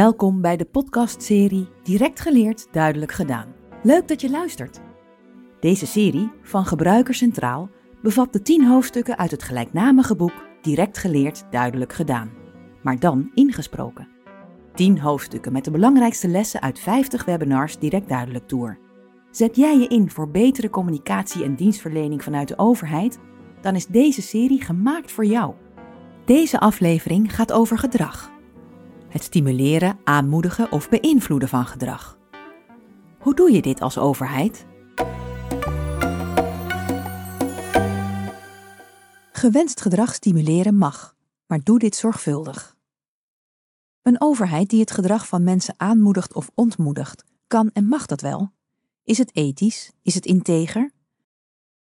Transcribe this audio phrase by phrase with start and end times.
[0.00, 3.54] Welkom bij de podcastserie Direct geleerd, duidelijk gedaan.
[3.82, 4.80] Leuk dat je luistert.
[5.60, 7.70] Deze serie van Gebruiker Centraal
[8.02, 10.32] bevat de 10 hoofdstukken uit het gelijknamige boek
[10.62, 12.30] Direct geleerd, duidelijk gedaan,
[12.82, 14.08] maar dan ingesproken.
[14.74, 18.78] 10 hoofdstukken met de belangrijkste lessen uit 50 webinars Direct Duidelijk Tour.
[19.30, 23.18] Zet jij je in voor betere communicatie en dienstverlening vanuit de overheid?
[23.60, 25.54] Dan is deze serie gemaakt voor jou.
[26.24, 28.38] Deze aflevering gaat over gedrag.
[29.10, 32.18] Het stimuleren, aanmoedigen of beïnvloeden van gedrag.
[33.18, 34.66] Hoe doe je dit als overheid?
[39.32, 42.76] Gewenst gedrag stimuleren mag, maar doe dit zorgvuldig.
[44.02, 48.52] Een overheid die het gedrag van mensen aanmoedigt of ontmoedigt, kan en mag dat wel.
[49.04, 49.92] Is het ethisch?
[50.02, 50.90] Is het integer?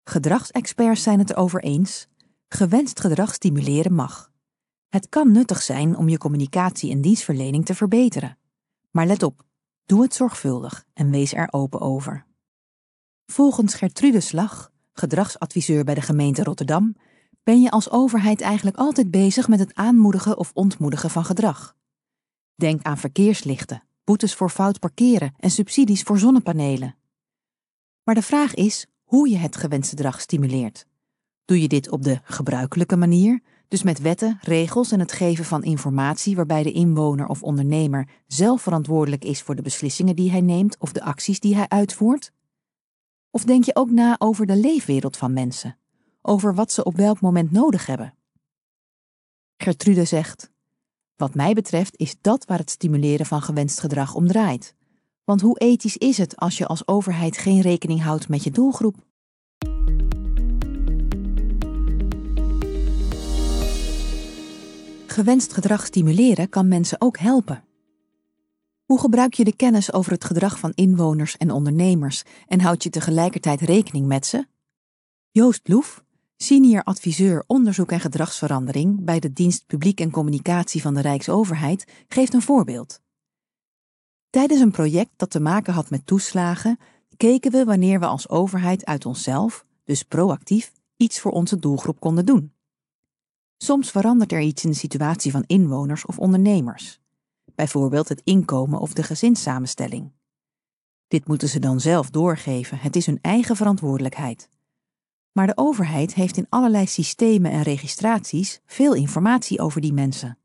[0.05, 2.09] Gedragsexperts zijn het erover eens.
[2.49, 4.32] Gewenst gedrag stimuleren mag.
[4.93, 8.39] Het kan nuttig zijn om je communicatie en dienstverlening te verbeteren.
[8.91, 9.43] Maar let op,
[9.85, 12.27] doe het zorgvuldig en wees er open over.
[13.27, 16.97] Volgens Gertrude Slag, gedragsadviseur bij de gemeente Rotterdam,
[17.43, 21.77] ben je als overheid eigenlijk altijd bezig met het aanmoedigen of ontmoedigen van gedrag.
[22.55, 26.97] Denk aan verkeerslichten, boetes voor fout parkeren en subsidies voor zonnepanelen.
[28.05, 30.87] Maar de vraag is hoe je het gewenste gedrag stimuleert.
[31.45, 35.63] Doe je dit op de gebruikelijke manier, dus met wetten, regels en het geven van
[35.63, 40.79] informatie waarbij de inwoner of ondernemer zelf verantwoordelijk is voor de beslissingen die hij neemt
[40.79, 42.33] of de acties die hij uitvoert?
[43.31, 45.79] Of denk je ook na over de leefwereld van mensen,
[46.23, 48.15] over wat ze op welk moment nodig hebben?
[49.57, 50.51] Gertrude zegt:
[51.17, 54.75] Wat mij betreft is dat waar het stimuleren van gewenst gedrag om draait.
[55.25, 58.97] Want hoe ethisch is het als je als overheid geen rekening houdt met je doelgroep?
[65.13, 67.65] Gewenst gedrag stimuleren kan mensen ook helpen.
[68.85, 72.91] Hoe gebruik je de kennis over het gedrag van inwoners en ondernemers en houd je
[72.91, 74.47] tegelijkertijd rekening met ze?
[75.31, 76.05] Joost Loef,
[76.37, 82.35] senior adviseur onderzoek en gedragsverandering bij de dienst Publiek en Communicatie van de Rijksoverheid, geeft
[82.35, 83.01] een voorbeeld.
[84.31, 86.79] Tijdens een project dat te maken had met toeslagen,
[87.17, 92.27] keken we wanneer we als overheid uit onszelf, dus proactief, iets voor onze doelgroep konden
[92.27, 92.53] doen.
[93.63, 97.01] Soms verandert er iets in de situatie van inwoners of ondernemers,
[97.55, 100.13] bijvoorbeeld het inkomen of de gezinssamenstelling.
[101.09, 104.49] Dit moeten ze dan zelf doorgeven, het is hun eigen verantwoordelijkheid.
[105.33, 110.39] Maar de overheid heeft in allerlei systemen en registraties veel informatie over die mensen.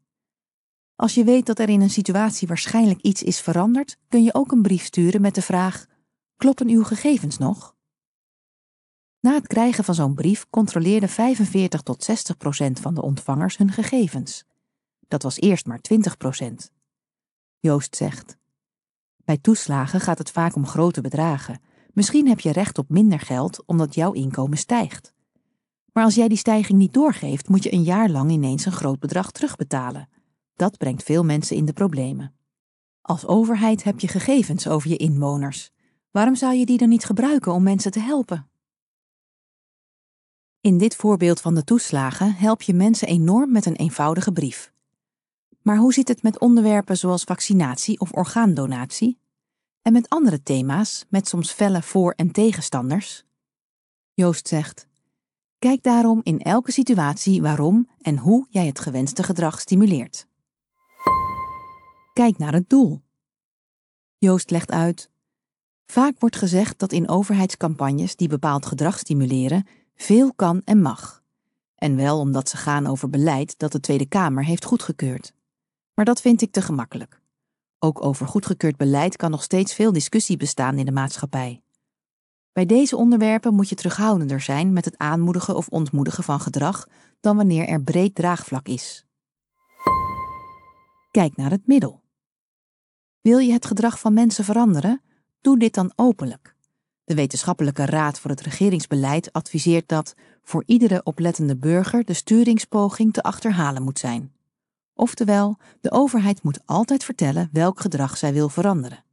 [0.95, 4.51] Als je weet dat er in een situatie waarschijnlijk iets is veranderd, kun je ook
[4.51, 5.85] een brief sturen met de vraag:
[6.35, 7.76] Kloppen uw gegevens nog?
[9.19, 13.71] Na het krijgen van zo'n brief controleerde 45 tot 60 procent van de ontvangers hun
[13.71, 14.45] gegevens.
[15.07, 16.71] Dat was eerst maar 20 procent.
[17.59, 18.37] Joost zegt:
[19.25, 21.61] Bij toeslagen gaat het vaak om grote bedragen.
[21.93, 25.13] Misschien heb je recht op minder geld omdat jouw inkomen stijgt.
[25.93, 28.99] Maar als jij die stijging niet doorgeeft, moet je een jaar lang ineens een groot
[28.99, 30.09] bedrag terugbetalen.
[30.55, 32.35] Dat brengt veel mensen in de problemen.
[33.01, 35.71] Als overheid heb je gegevens over je inwoners.
[36.11, 38.49] Waarom zou je die dan niet gebruiken om mensen te helpen?
[40.67, 44.71] In dit voorbeeld van de toeslagen help je mensen enorm met een eenvoudige brief.
[45.61, 49.19] Maar hoe zit het met onderwerpen zoals vaccinatie of orgaandonatie?
[49.81, 53.23] En met andere thema's, met soms felle voor- en tegenstanders?
[54.13, 54.87] Joost zegt:
[55.59, 60.27] Kijk daarom in elke situatie waarom en hoe jij het gewenste gedrag stimuleert.
[62.13, 63.01] Kijk naar het doel.
[64.17, 65.09] Joost legt uit:
[65.85, 69.65] Vaak wordt gezegd dat in overheidscampagnes die bepaald gedrag stimuleren
[69.97, 71.23] veel kan en mag.
[71.75, 75.33] En wel omdat ze gaan over beleid dat de Tweede Kamer heeft goedgekeurd.
[75.93, 77.21] Maar dat vind ik te gemakkelijk.
[77.79, 81.61] Ook over goedgekeurd beleid kan nog steeds veel discussie bestaan in de maatschappij.
[82.53, 86.87] Bij deze onderwerpen moet je terughoudender zijn met het aanmoedigen of ontmoedigen van gedrag
[87.19, 89.05] dan wanneer er breed draagvlak is.
[91.11, 92.01] Kijk naar het middel.
[93.21, 95.01] Wil je het gedrag van mensen veranderen?
[95.41, 96.55] Doe dit dan openlijk.
[97.07, 103.23] De Wetenschappelijke Raad voor het Regeringsbeleid adviseert dat voor iedere oplettende burger de sturingspoging te
[103.23, 104.33] achterhalen moet zijn.
[104.93, 109.03] Oftewel, de overheid moet altijd vertellen welk gedrag zij wil veranderen.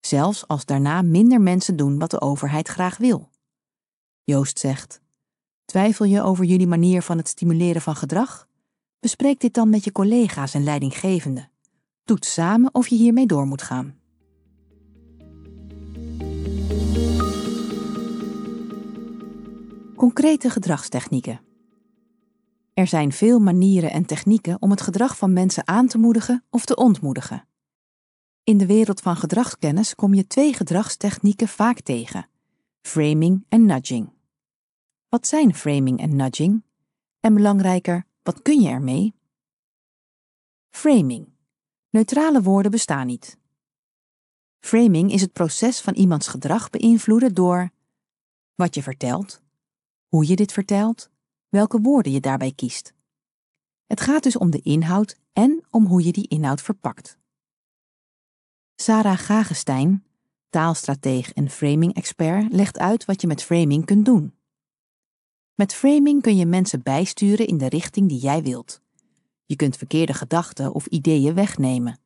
[0.00, 3.30] Zelfs als daarna minder mensen doen wat de overheid graag wil.
[4.24, 5.00] Joost zegt:
[5.64, 8.48] Twijfel je over jullie manier van het stimuleren van gedrag?
[9.00, 11.50] Bespreek dit dan met je collega's en leidinggevenden.
[12.04, 13.97] Toets samen of je hiermee door moet gaan.
[19.98, 21.40] Concrete gedragstechnieken.
[22.74, 26.64] Er zijn veel manieren en technieken om het gedrag van mensen aan te moedigen of
[26.64, 27.48] te ontmoedigen.
[28.44, 32.28] In de wereld van gedragskennis kom je twee gedragstechnieken vaak tegen:
[32.80, 34.12] framing en nudging.
[35.08, 36.62] Wat zijn framing en nudging?
[37.20, 39.14] En belangrijker, wat kun je ermee?
[40.70, 41.28] Framing.
[41.90, 43.38] Neutrale woorden bestaan niet.
[44.60, 47.70] Framing is het proces van iemands gedrag beïnvloeden door
[48.54, 49.46] wat je vertelt,
[50.08, 51.10] hoe je dit vertelt,
[51.48, 52.92] welke woorden je daarbij kiest.
[53.86, 57.18] Het gaat dus om de inhoud en om hoe je die inhoud verpakt.
[58.74, 60.04] Sarah Gagestein,
[60.50, 64.34] taalstrateeg en framing-expert, legt uit wat je met framing kunt doen.
[65.54, 68.80] Met framing kun je mensen bijsturen in de richting die jij wilt.
[69.46, 71.98] Je kunt verkeerde gedachten of ideeën wegnemen.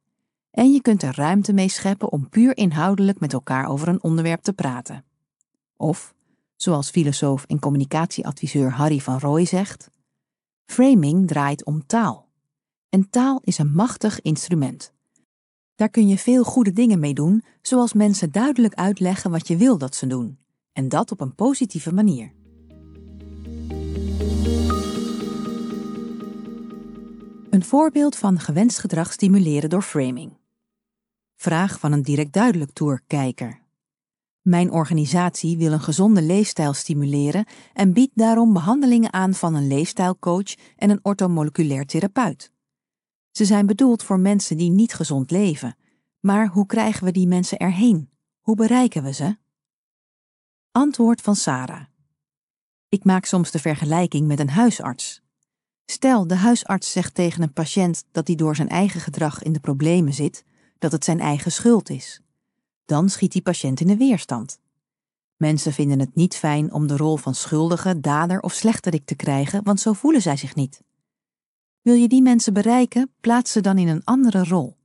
[0.51, 4.43] En je kunt er ruimte mee scheppen om puur inhoudelijk met elkaar over een onderwerp
[4.43, 5.05] te praten.
[5.77, 6.15] Of,
[6.63, 9.91] zoals filosoof en communicatieadviseur Harry van Rooij zegt,
[10.65, 12.29] framing draait om taal.
[12.89, 14.93] En taal is een machtig instrument.
[15.75, 19.79] Daar kun je veel goede dingen mee doen, zoals mensen duidelijk uitleggen wat je wil
[19.79, 20.39] dat ze doen,
[20.73, 22.33] en dat op een positieve manier.
[27.51, 30.37] Een voorbeeld van gewenst gedrag stimuleren door framing.
[31.37, 33.62] Vraag van een direct duidelijk tour-kijker.
[34.43, 40.55] Mijn organisatie wil een gezonde leefstijl stimuleren en biedt daarom behandelingen aan van een leefstijlcoach
[40.77, 42.53] en een ortomoleculair therapeut.
[43.31, 45.77] Ze zijn bedoeld voor mensen die niet gezond leven.
[46.21, 48.11] Maar hoe krijgen we die mensen erheen?
[48.41, 49.37] Hoe bereiken we ze?
[50.71, 51.85] Antwoord van Sarah.
[52.89, 55.23] Ik maak soms de vergelijking met een huisarts.
[55.85, 59.61] Stel, de huisarts zegt tegen een patiënt dat hij door zijn eigen gedrag in de
[59.61, 60.45] problemen zit,
[60.79, 62.22] dat het zijn eigen schuld is.
[62.93, 64.61] Dan schiet die patiënt in de weerstand.
[65.37, 69.63] Mensen vinden het niet fijn om de rol van schuldige, dader of slechterik te krijgen,
[69.63, 70.83] want zo voelen zij zich niet.
[71.81, 74.77] Wil je die mensen bereiken, plaats ze dan in een andere rol.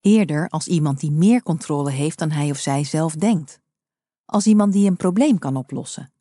[0.00, 3.60] Eerder als iemand die meer controle heeft dan hij of zij zelf denkt.
[4.24, 6.12] Als iemand die een probleem kan oplossen.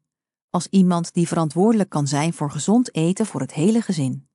[0.50, 4.28] Als iemand die verantwoordelijk kan zijn voor gezond eten voor het hele gezin.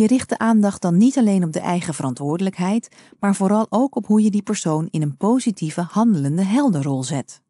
[0.00, 2.88] Je richt de aandacht dan niet alleen op de eigen verantwoordelijkheid,
[3.20, 7.42] maar vooral ook op hoe je die persoon in een positieve, handelende helderrol zet.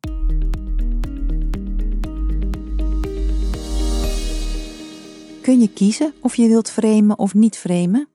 [5.42, 8.08] Kun je kiezen of je wilt framen of niet framen?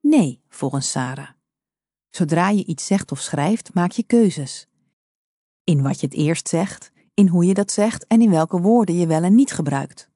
[0.00, 1.28] Nee, volgens Sarah.
[2.10, 4.68] Zodra je iets zegt of schrijft, maak je keuzes.
[5.64, 8.96] In wat je het eerst zegt, in hoe je dat zegt en in welke woorden
[8.96, 10.10] je wel en niet gebruikt.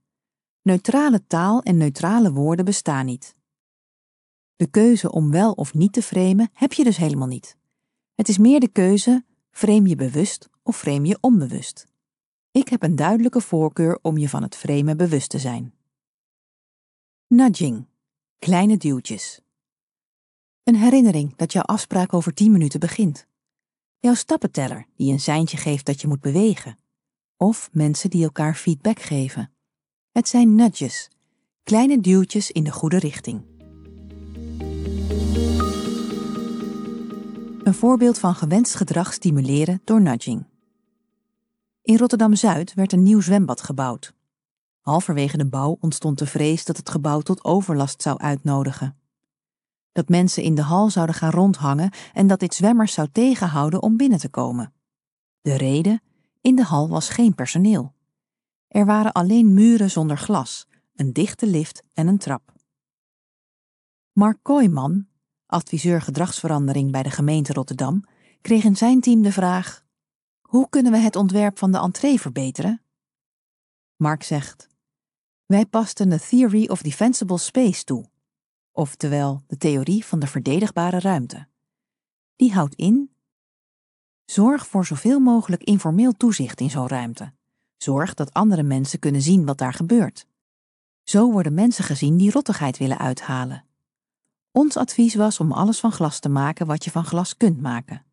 [0.67, 3.35] Neutrale taal en neutrale woorden bestaan niet.
[4.57, 7.57] De keuze om wel of niet te framen heb je dus helemaal niet.
[8.15, 11.87] Het is meer de keuze: frame je bewust of frame je onbewust.
[12.51, 15.75] Ik heb een duidelijke voorkeur om je van het framen bewust te zijn.
[17.27, 17.87] Nudging.
[18.39, 19.41] Kleine duwtjes.
[20.63, 23.27] Een herinnering dat jouw afspraak over 10 minuten begint.
[23.99, 26.79] Jouw stappenteller die een seintje geeft dat je moet bewegen.
[27.37, 29.51] Of mensen die elkaar feedback geven.
[30.17, 31.11] Het zijn nudges,
[31.63, 33.43] kleine duwtjes in de goede richting.
[37.63, 40.47] Een voorbeeld van gewenst gedrag stimuleren door nudging.
[41.83, 44.15] In Rotterdam Zuid werd een nieuw zwembad gebouwd.
[44.81, 48.97] Halverwege de bouw ontstond de vrees dat het gebouw tot overlast zou uitnodigen.
[49.93, 53.97] Dat mensen in de hal zouden gaan rondhangen en dat dit zwemmers zou tegenhouden om
[53.97, 54.73] binnen te komen.
[55.41, 56.03] De reden:
[56.41, 57.95] in de hal was geen personeel.
[58.69, 62.53] Er waren alleen muren zonder glas, een dichte lift en een trap.
[64.13, 65.07] Mark Kooijman,
[65.47, 68.05] adviseur gedragsverandering bij de gemeente Rotterdam,
[68.41, 69.85] kreeg in zijn team de vraag:
[70.41, 72.83] Hoe kunnen we het ontwerp van de entree verbeteren?
[73.97, 74.75] Mark zegt:
[75.47, 78.11] wij pasten de Theory of Defensible Space toe,
[78.73, 81.49] oftewel de theorie van de verdedigbare ruimte.
[82.37, 83.15] Die houdt in:
[84.25, 87.33] zorg voor zoveel mogelijk informeel toezicht in zo'n ruimte.
[87.77, 90.27] Zorg dat andere mensen kunnen zien wat daar gebeurt.
[91.03, 93.65] Zo worden mensen gezien die rottigheid willen uithalen.
[94.51, 98.05] Ons advies was om alles van glas te maken wat je van glas kunt maken.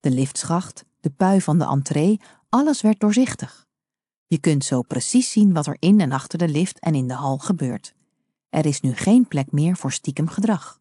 [0.00, 3.66] De liftschacht, de pui van de entree, alles werd doorzichtig.
[4.26, 7.14] Je kunt zo precies zien wat er in en achter de lift en in de
[7.14, 7.94] hal gebeurt.
[8.48, 10.80] Er is nu geen plek meer voor stiekem gedrag.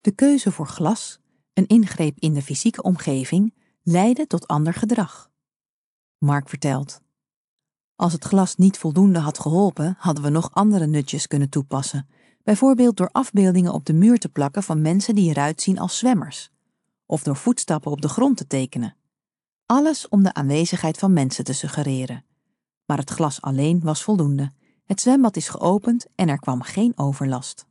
[0.00, 1.18] De keuze voor glas,
[1.52, 5.30] een ingreep in de fysieke omgeving, leidde tot ander gedrag.
[6.20, 7.00] Mark vertelt.
[7.96, 12.08] Als het glas niet voldoende had geholpen, hadden we nog andere nutjes kunnen toepassen,
[12.42, 16.50] bijvoorbeeld door afbeeldingen op de muur te plakken van mensen die eruit zien als zwemmers,
[17.06, 18.96] of door voetstappen op de grond te tekenen.
[19.66, 22.24] Alles om de aanwezigheid van mensen te suggereren.
[22.86, 24.52] Maar het glas alleen was voldoende.
[24.86, 27.66] Het zwembad is geopend en er kwam geen overlast.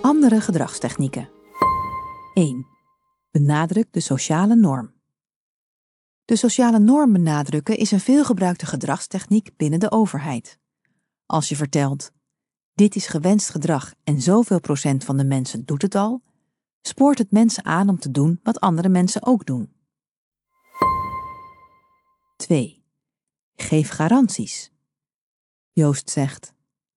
[0.00, 1.28] Andere gedragstechnieken.
[2.34, 2.73] 1.
[3.34, 4.92] Benadruk de sociale norm.
[6.24, 10.58] De sociale norm benadrukken is een veelgebruikte gedragstechniek binnen de overheid.
[11.26, 12.12] Als je vertelt:
[12.74, 16.22] dit is gewenst gedrag en zoveel procent van de mensen doet het al,
[16.80, 19.72] spoort het mensen aan om te doen wat andere mensen ook doen.
[22.36, 22.84] 2.
[23.54, 24.72] Geef garanties.
[25.72, 26.54] Joost zegt: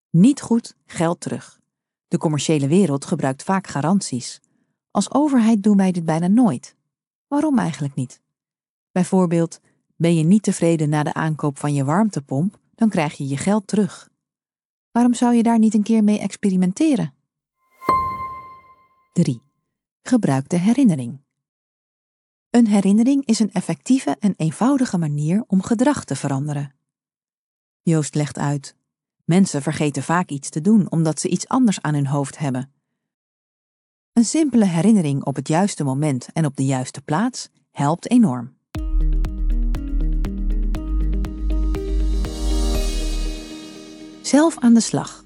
[0.10, 1.60] niet goed, geld terug.
[2.08, 4.42] De commerciële wereld gebruikt vaak garanties.
[4.92, 6.76] Als overheid doen wij dit bijna nooit.
[7.28, 8.22] Waarom eigenlijk niet?
[8.92, 9.60] Bijvoorbeeld,
[9.96, 13.68] ben je niet tevreden na de aankoop van je warmtepomp, dan krijg je je geld
[13.68, 14.10] terug.
[14.92, 17.14] Waarom zou je daar niet een keer mee experimenteren?
[19.14, 19.42] 3.
[20.02, 21.22] Gebruik de herinnering.
[22.50, 26.76] Een herinnering is een effectieve en eenvoudige manier om gedrag te veranderen.
[27.82, 28.76] Joost legt uit:
[29.26, 32.72] Mensen vergeten vaak iets te doen omdat ze iets anders aan hun hoofd hebben.
[34.18, 38.56] Een simpele herinnering op het juiste moment en op de juiste plaats helpt enorm.
[44.22, 45.24] Zelf aan de slag.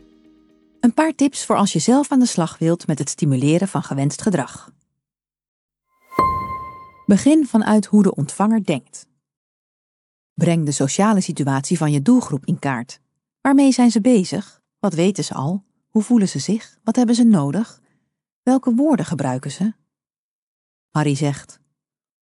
[0.79, 3.83] Een paar tips voor als je zelf aan de slag wilt met het stimuleren van
[3.83, 4.71] gewenst gedrag.
[7.05, 9.07] Begin vanuit hoe de ontvanger denkt.
[10.33, 12.99] Breng de sociale situatie van je doelgroep in kaart.
[13.41, 14.61] Waarmee zijn ze bezig?
[14.79, 15.63] Wat weten ze al?
[15.89, 16.77] Hoe voelen ze zich?
[16.83, 17.81] Wat hebben ze nodig?
[18.43, 19.73] Welke woorden gebruiken ze?
[20.89, 21.59] Harry zegt: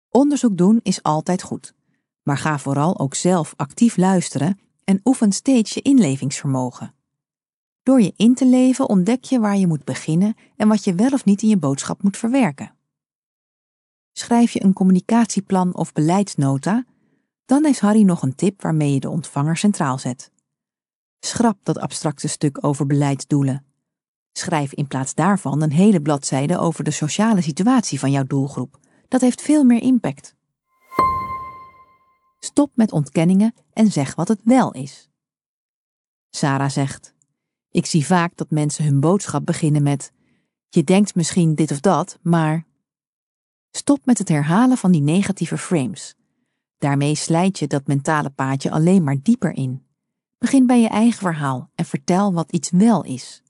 [0.09, 1.73] Onderzoek doen is altijd goed,
[2.23, 6.95] maar ga vooral ook zelf actief luisteren en oefen steeds je inlevingsvermogen.
[7.83, 11.11] Door je in te leven ontdek je waar je moet beginnen en wat je wel
[11.11, 12.75] of niet in je boodschap moet verwerken.
[14.11, 16.85] Schrijf je een communicatieplan of beleidsnota,
[17.45, 20.31] dan heeft Harry nog een tip waarmee je de ontvanger centraal zet.
[21.19, 23.65] Schrap dat abstracte stuk over beleidsdoelen.
[24.37, 28.79] Schrijf in plaats daarvan een hele bladzijde over de sociale situatie van jouw doelgroep.
[29.07, 30.35] Dat heeft veel meer impact.
[32.39, 35.09] Stop met ontkenningen en zeg wat het wel is.
[36.29, 37.13] Sarah zegt:
[37.71, 40.11] Ik zie vaak dat mensen hun boodschap beginnen met:
[40.69, 42.65] Je denkt misschien dit of dat, maar.
[43.71, 46.15] Stop met het herhalen van die negatieve frames.
[46.77, 49.85] Daarmee slijt je dat mentale paadje alleen maar dieper in.
[50.37, 53.41] Begin bij je eigen verhaal en vertel wat iets wel is.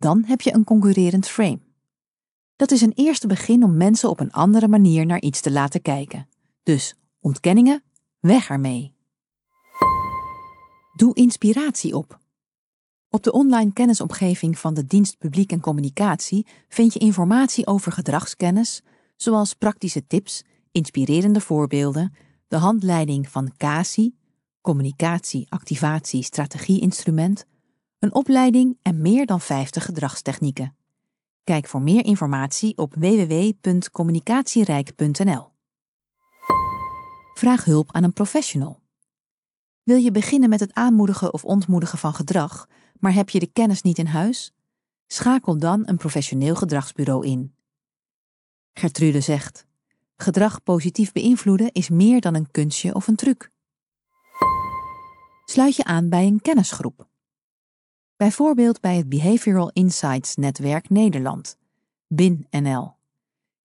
[0.00, 1.60] Dan heb je een concurrerend frame.
[2.56, 5.82] Dat is een eerste begin om mensen op een andere manier naar iets te laten
[5.82, 6.28] kijken.
[6.62, 7.82] Dus ontkenningen,
[8.20, 8.94] weg ermee.
[10.96, 12.18] Doe inspiratie op.
[13.08, 18.82] Op de online kennisomgeving van de Dienst Publiek en Communicatie vind je informatie over gedragskennis,
[19.16, 22.14] zoals praktische tips, inspirerende voorbeelden,
[22.48, 24.14] de handleiding van CASI,
[24.60, 27.46] communicatie, activatie, strategie-instrument,
[28.00, 30.76] een opleiding en meer dan 50 gedragstechnieken.
[31.44, 35.48] Kijk voor meer informatie op www.communicatierijk.nl.
[37.34, 38.80] Vraag hulp aan een professional.
[39.82, 43.82] Wil je beginnen met het aanmoedigen of ontmoedigen van gedrag, maar heb je de kennis
[43.82, 44.54] niet in huis?
[45.06, 47.54] Schakel dan een professioneel gedragsbureau in.
[48.72, 49.66] Gertrude zegt:
[50.16, 53.50] Gedrag positief beïnvloeden is meer dan een kunstje of een truc
[55.50, 57.09] sluit je aan bij een kennisgroep.
[58.20, 61.56] Bijvoorbeeld bij het Behavioral Insights Netwerk Nederland,
[62.06, 62.96] BIN-NL.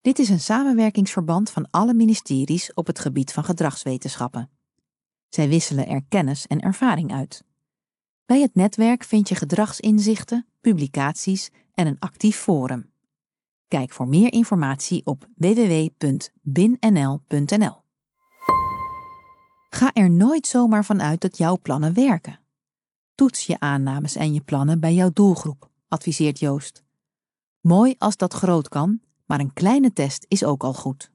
[0.01, 4.49] Dit is een samenwerkingsverband van alle ministeries op het gebied van gedragswetenschappen.
[5.29, 7.43] Zij wisselen er kennis en ervaring uit.
[8.25, 12.91] Bij het netwerk vind je gedragsinzichten, publicaties en een actief forum.
[13.67, 16.23] Kijk voor meer informatie op www.binnl.nl.
[19.69, 22.39] Ga er nooit zomaar van uit dat jouw plannen werken.
[23.15, 26.83] Toets je aannames en je plannen bij jouw doelgroep, adviseert Joost.
[27.59, 31.11] Mooi als dat groot kan, maar een kleine test is ook al goed.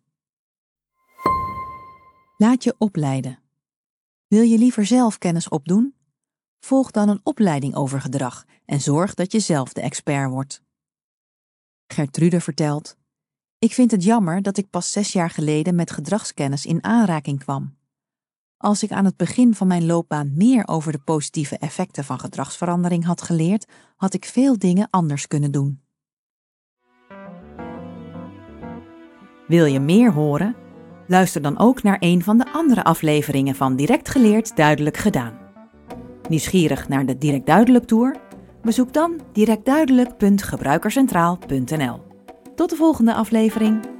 [2.36, 3.38] Laat je opleiden.
[4.26, 5.94] Wil je liever zelf kennis opdoen?
[6.60, 10.62] Volg dan een opleiding over gedrag en zorg dat je zelf de expert wordt.
[11.86, 12.96] Gertrude vertelt:
[13.58, 17.78] Ik vind het jammer dat ik pas zes jaar geleden met gedragskennis in aanraking kwam.
[18.62, 23.04] Als ik aan het begin van mijn loopbaan meer over de positieve effecten van gedragsverandering
[23.04, 25.80] had geleerd, had ik veel dingen anders kunnen doen.
[29.46, 30.56] Wil je meer horen?
[31.06, 35.38] Luister dan ook naar een van de andere afleveringen van Direct Geleerd Duidelijk Gedaan.
[36.28, 38.16] Nieuwsgierig naar de Direct Duidelijk Tour?
[38.62, 42.00] Bezoek dan directduidelijk.gebruikercentraal.nl.
[42.54, 43.99] Tot de volgende aflevering.